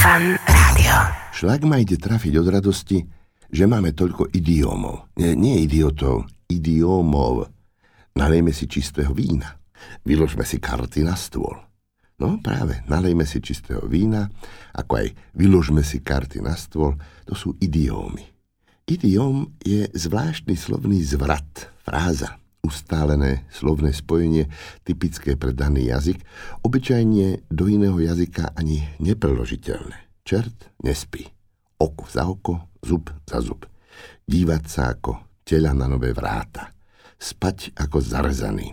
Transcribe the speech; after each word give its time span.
Fan 0.00 0.32
Rádio. 0.48 0.96
Šlak 1.28 1.68
ma 1.68 1.76
ide 1.76 2.00
trafiť 2.00 2.32
od 2.40 2.48
radosti, 2.48 3.04
že 3.52 3.68
máme 3.68 3.92
toľko 3.92 4.32
idiomov. 4.32 5.12
Nie, 5.20 5.36
nie 5.36 5.68
idiotov, 5.68 6.24
idiomov. 6.48 7.52
Nalejme 8.16 8.48
si 8.48 8.64
čistého 8.64 9.12
vína. 9.12 9.60
Vyložme 10.00 10.48
si 10.48 10.56
karty 10.56 11.04
na 11.04 11.12
stôl. 11.20 11.52
No 12.16 12.40
práve, 12.40 12.80
nalejme 12.88 13.28
si 13.28 13.44
čistého 13.44 13.84
vína, 13.84 14.32
ako 14.72 15.04
aj 15.04 15.06
vyložme 15.36 15.84
si 15.84 16.00
karty 16.00 16.40
na 16.40 16.56
stôl, 16.56 16.96
to 17.28 17.36
sú 17.36 17.60
idiómy. 17.60 18.24
Idiom 18.88 19.52
je 19.60 19.84
zvláštny 19.84 20.56
slovný 20.56 21.04
zvrat, 21.04 21.68
fráza, 21.84 22.39
ustálené 22.60 23.48
slovné 23.48 23.92
spojenie, 23.96 24.48
typické 24.84 25.34
pre 25.36 25.56
daný 25.56 25.88
jazyk, 25.90 26.20
obyčajne 26.64 27.48
do 27.48 27.64
iného 27.66 27.96
jazyka 27.96 28.52
ani 28.56 28.84
nepreložiteľné. 29.00 30.24
Čert 30.24 30.70
nespí. 30.84 31.26
Oko 31.80 32.04
za 32.04 32.28
oko, 32.28 32.68
zub 32.84 33.08
za 33.24 33.40
zub. 33.40 33.64
Dívať 34.28 34.62
sa 34.68 34.92
ako 34.92 35.42
tela 35.42 35.72
na 35.72 35.88
nové 35.88 36.12
vráta. 36.12 36.70
Spať 37.16 37.76
ako 37.76 37.98
zarezaný. 38.00 38.72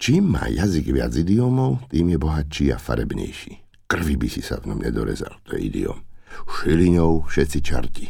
Čím 0.00 0.36
má 0.36 0.50
jazyk 0.50 0.90
viac 0.90 1.14
idiomov, 1.16 1.86
tým 1.88 2.12
je 2.12 2.18
bohatší 2.18 2.66
a 2.74 2.78
farebnejší. 2.80 3.86
Krvi 3.86 4.16
by 4.18 4.28
si 4.28 4.42
sa 4.42 4.58
v 4.58 4.72
ňom 4.72 4.80
nedorezal, 4.82 5.38
to 5.46 5.54
je 5.56 5.70
idiom. 5.70 6.02
Šiliňou 6.44 7.30
všetci 7.30 7.58
čarti. 7.62 8.06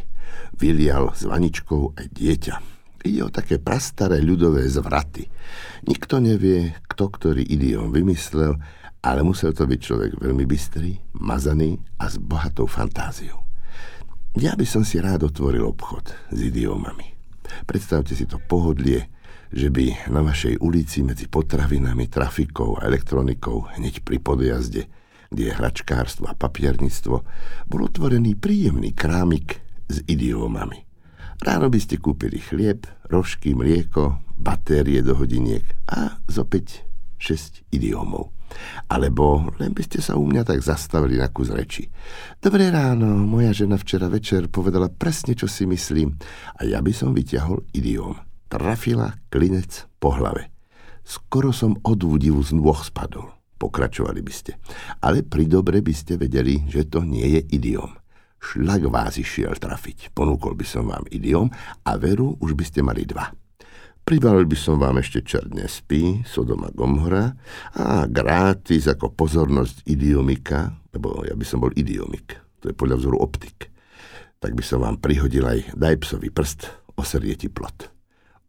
Vylial 0.56 1.12
s 1.12 1.28
vaničkou 1.28 1.98
aj 1.98 2.06
dieťa. 2.14 2.73
Ide 3.04 3.20
o 3.20 3.28
také 3.28 3.60
prastaré 3.60 4.24
ľudové 4.24 4.64
zvraty. 4.64 5.28
Nikto 5.84 6.24
nevie, 6.24 6.72
kto 6.88 7.12
ktorý 7.12 7.44
idiom 7.44 7.92
vymyslel, 7.92 8.56
ale 9.04 9.20
musel 9.20 9.52
to 9.52 9.68
byť 9.68 9.80
človek 9.84 10.12
veľmi 10.16 10.48
bystrý, 10.48 10.96
mazaný 11.20 11.76
a 12.00 12.08
s 12.08 12.16
bohatou 12.16 12.64
fantáziou. 12.64 13.44
Ja 14.40 14.56
by 14.56 14.64
som 14.64 14.82
si 14.88 14.98
rád 15.04 15.28
otvoril 15.28 15.68
obchod 15.68 16.16
s 16.32 16.38
idiomami. 16.40 17.12
Predstavte 17.68 18.16
si 18.16 18.24
to 18.24 18.40
pohodlie, 18.40 19.12
že 19.52 19.68
by 19.68 20.10
na 20.10 20.24
vašej 20.24 20.58
ulici 20.64 21.04
medzi 21.04 21.28
potravinami, 21.28 22.08
trafikou 22.08 22.80
a 22.80 22.88
elektronikou 22.88 23.76
hneď 23.76 24.00
pri 24.00 24.18
podjazde, 24.18 24.88
kde 25.28 25.42
je 25.44 25.52
hračkárstvo 25.52 26.24
a 26.26 26.34
papiernictvo, 26.34 27.16
bol 27.68 27.80
otvorený 27.84 28.34
príjemný 28.34 28.96
krámik 28.96 29.60
s 29.92 30.00
idiomami. 30.08 30.93
Ráno 31.44 31.68
by 31.68 31.76
ste 31.76 32.00
kúpili 32.00 32.40
chlieb, 32.40 32.88
rožky, 33.12 33.52
mlieko, 33.52 34.16
batérie 34.40 35.04
do 35.04 35.12
hodiniek 35.12 35.64
a 35.84 36.16
zopäť 36.24 36.88
6 37.20 37.68
idiomov. 37.68 38.32
Alebo 38.88 39.52
len 39.60 39.76
by 39.76 39.82
ste 39.84 40.00
sa 40.00 40.16
u 40.16 40.24
mňa 40.24 40.48
tak 40.48 40.64
zastavili 40.64 41.20
na 41.20 41.28
kus 41.28 41.52
reči. 41.52 41.92
Dobré 42.40 42.72
ráno, 42.72 43.20
moja 43.28 43.52
žena 43.52 43.76
včera 43.76 44.08
večer 44.08 44.48
povedala 44.48 44.88
presne, 44.88 45.36
čo 45.36 45.44
si 45.44 45.68
myslím 45.68 46.16
a 46.56 46.64
ja 46.64 46.80
by 46.80 46.92
som 46.96 47.12
vyťahol 47.12 47.60
idiom 47.76 48.16
trafila 48.54 49.18
klinec 49.34 49.90
po 49.98 50.14
hlave. 50.14 50.54
Skoro 51.02 51.50
som 51.50 51.74
od 51.82 51.98
údivu 52.06 52.38
z 52.38 52.54
nôh 52.54 52.78
spadol. 52.78 53.34
Pokračovali 53.58 54.22
by 54.22 54.32
ste. 54.32 54.54
Ale 55.02 55.26
pri 55.26 55.50
dobre 55.50 55.82
by 55.82 55.90
ste 55.90 56.14
vedeli, 56.14 56.62
že 56.70 56.86
to 56.86 57.02
nie 57.02 57.26
je 57.34 57.40
idiom. 57.50 58.03
Šlak 58.44 58.92
vás 58.92 59.16
išiel 59.16 59.56
trafiť. 59.56 60.12
Ponúkol 60.12 60.52
by 60.52 60.66
som 60.68 60.92
vám 60.92 61.08
idiom 61.08 61.48
a 61.88 61.96
veru 61.96 62.36
už 62.44 62.52
by 62.52 62.64
ste 62.68 62.84
mali 62.84 63.08
dva. 63.08 63.32
Pribalil 64.04 64.44
by 64.44 64.52
som 64.52 64.76
vám 64.76 65.00
ešte 65.00 65.24
čert 65.24 65.48
nespí, 65.56 66.20
Sodoma 66.28 66.68
Gomhora 66.68 67.32
a 67.72 68.04
gratis 68.04 68.84
ako 68.84 69.16
pozornosť 69.16 69.88
idiomika, 69.88 70.76
lebo 70.92 71.24
ja 71.24 71.32
by 71.32 71.40
som 71.48 71.64
bol 71.64 71.72
idiomik, 71.72 72.36
to 72.60 72.68
je 72.68 72.76
podľa 72.76 73.00
vzoru 73.00 73.16
optik. 73.24 73.72
Tak 74.44 74.52
by 74.52 74.60
som 74.60 74.84
vám 74.84 75.00
prihodil 75.00 75.48
aj 75.48 75.72
daj 75.72 75.96
prst, 76.36 76.68
osrie 77.00 77.32
ti 77.32 77.48
plot. 77.48 77.88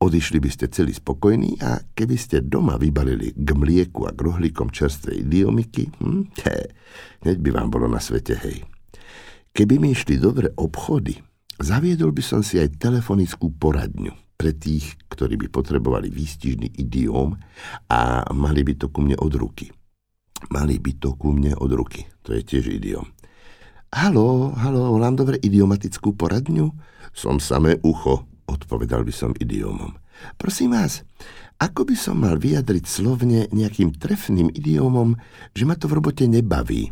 Odišli 0.03 0.43
by 0.43 0.49
ste 0.51 0.67
celý 0.67 0.91
spokojní 0.91 1.63
a 1.63 1.79
keby 1.95 2.19
ste 2.19 2.43
doma 2.43 2.75
vybalili 2.75 3.31
k 3.31 3.49
mlieku 3.55 4.03
a 4.03 4.11
k 4.11 4.27
rohlíkom 4.27 4.75
čerstvej 4.75 5.23
diomiky, 5.23 5.87
hm, 6.03 6.35
hneď 7.23 7.37
by 7.39 7.49
vám 7.55 7.71
bolo 7.71 7.87
na 7.87 8.03
svete 8.03 8.35
hej. 8.43 8.74
Keby 9.55 9.79
mi 9.79 9.95
išli 9.95 10.19
dobre 10.19 10.51
obchody, 10.59 11.15
zaviedol 11.63 12.11
by 12.11 12.19
som 12.19 12.43
si 12.43 12.59
aj 12.59 12.75
telefonickú 12.75 13.55
poradňu 13.55 14.11
pre 14.35 14.51
tých, 14.51 14.99
ktorí 15.07 15.39
by 15.39 15.47
potrebovali 15.47 16.11
výstižný 16.11 16.75
idióm 16.75 17.39
a 17.87 18.27
mali 18.35 18.67
by 18.67 18.75
to 18.75 18.91
ku 18.91 18.99
mne 18.99 19.15
od 19.15 19.31
ruky. 19.39 19.71
Mali 20.51 20.75
by 20.75 20.91
to 20.99 21.15
ku 21.15 21.31
mne 21.31 21.55
od 21.55 21.71
ruky, 21.71 22.03
to 22.27 22.35
je 22.35 22.43
tiež 22.43 22.67
idióm. 22.67 23.07
Halo, 23.95 24.51
halo, 24.59 24.91
volám 24.91 25.15
dobre 25.15 25.39
idiomatickú 25.39 26.19
poradňu? 26.19 26.75
Som 27.15 27.39
samé 27.39 27.79
ucho, 27.79 28.27
odpovedal 28.51 29.07
by 29.07 29.13
som 29.15 29.31
idiomom. 29.39 29.95
Prosím 30.35 30.75
vás, 30.75 31.07
ako 31.63 31.87
by 31.87 31.95
som 31.95 32.19
mal 32.19 32.35
vyjadriť 32.35 32.83
slovne 32.83 33.47
nejakým 33.55 33.95
trefným 33.95 34.51
idiomom, 34.51 35.15
že 35.55 35.63
ma 35.63 35.79
to 35.79 35.87
v 35.87 36.03
robote 36.03 36.27
nebaví? 36.27 36.91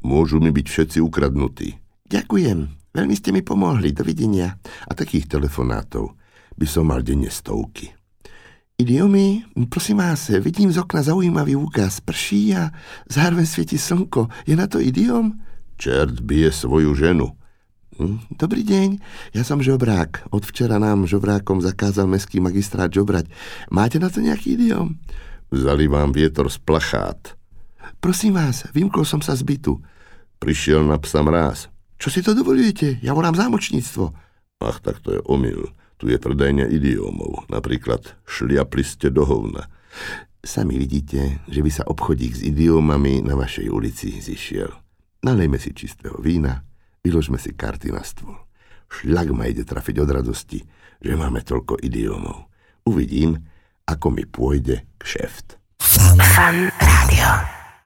Môžu 0.00 0.40
mi 0.40 0.48
byť 0.48 0.66
všetci 0.72 0.98
ukradnutí. 1.04 1.81
Ďakujem, 2.12 2.92
veľmi 2.92 3.14
ste 3.16 3.32
mi 3.32 3.40
pomohli, 3.40 3.96
dovidenia. 3.96 4.60
A 4.84 4.92
takých 4.92 5.32
telefonátov 5.32 6.12
by 6.60 6.66
som 6.68 6.92
mal 6.92 7.00
denne 7.00 7.32
stovky. 7.32 7.88
Idiomy, 8.76 9.48
prosím 9.72 10.04
vás, 10.04 10.28
vidím 10.44 10.68
z 10.68 10.76
okna 10.76 11.00
zaujímavý 11.00 11.56
úkaz. 11.56 12.04
Prší 12.04 12.52
a 12.52 12.68
zároveň 13.08 13.48
svieti 13.48 13.80
slnko. 13.80 14.28
Je 14.44 14.52
na 14.52 14.68
to 14.68 14.76
idiom? 14.76 15.40
Čert 15.80 16.20
bije 16.20 16.52
svoju 16.52 16.92
ženu. 16.92 17.32
Hm, 17.96 18.36
dobrý 18.36 18.60
deň, 18.60 19.00
ja 19.32 19.40
som 19.40 19.64
žobrák. 19.64 20.28
Od 20.36 20.44
včera 20.44 20.76
nám 20.76 21.08
žobrákom 21.08 21.64
zakázal 21.64 22.04
mestský 22.12 22.44
magistrát 22.44 22.92
žobrať. 22.92 23.32
Máte 23.72 23.96
na 23.96 24.12
to 24.12 24.20
nejaký 24.20 24.60
idiom? 24.60 25.00
Vzali 25.48 25.88
vám 25.88 26.12
vietor 26.12 26.52
z 26.52 26.60
plachát. 26.60 27.40
Prosím 28.04 28.36
vás, 28.36 28.68
vymkol 28.76 29.08
som 29.08 29.24
sa 29.24 29.32
z 29.32 29.48
bytu. 29.48 29.80
Prišiel 30.36 30.84
na 30.84 31.00
psa 31.00 31.24
mráz. 31.24 31.71
Čo 32.02 32.10
si 32.10 32.18
to 32.18 32.34
dovolujete? 32.34 32.98
Ja 32.98 33.14
volám 33.14 33.38
zámočníctvo. 33.38 34.04
Ach, 34.66 34.78
tak 34.82 34.98
to 35.06 35.14
je 35.14 35.20
omyl. 35.30 35.70
Tu 36.02 36.10
je 36.10 36.18
predajňa 36.18 36.66
idiomov. 36.66 37.46
Napríklad 37.46 38.18
šliapli 38.26 38.82
ste 38.82 39.14
do 39.14 39.22
hovna. 39.22 39.70
Sami 40.42 40.74
vidíte, 40.74 41.46
že 41.46 41.62
by 41.62 41.70
sa 41.70 41.86
obchodík 41.86 42.34
s 42.34 42.42
idiomami 42.42 43.22
na 43.22 43.38
vašej 43.38 43.70
ulici 43.70 44.18
zišiel. 44.18 44.74
Nalejme 45.22 45.62
si 45.62 45.70
čistého 45.70 46.18
vína, 46.18 46.66
Vyložme 47.02 47.34
si 47.34 47.50
karty 47.50 47.90
na 47.90 48.06
stôl. 48.06 48.38
Šľak 48.86 49.34
ma 49.34 49.50
ide 49.50 49.66
trafiť 49.66 49.98
od 50.06 50.10
radosti, 50.22 50.62
že 51.02 51.18
máme 51.18 51.42
toľko 51.42 51.82
idiomov. 51.82 52.46
Uvidím, 52.86 53.42
ako 53.90 54.14
mi 54.14 54.22
pôjde 54.22 54.86
kšeft. 55.02 55.58
Fan, 55.82 56.18
Fan 56.22 56.58
rádio. 56.78 57.61